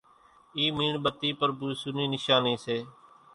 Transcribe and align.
اِي 0.57 0.65
ميڻ 0.77 0.93
ٻتي 1.03 1.29
پرڀو 1.39 1.67
ايسُو 1.73 1.89
نِي 1.97 2.05
نيشاني 2.13 2.55
سي 2.63 2.77